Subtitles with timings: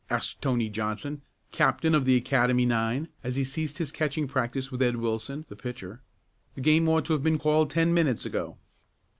[0.09, 1.21] asked Tony Johnson,
[1.51, 4.95] captain of the Academy nine, as he ceased his catching practice with Ed.
[4.95, 6.01] Wilson, the pitcher.
[6.55, 8.57] "The game ought to have been called ten minutes ago."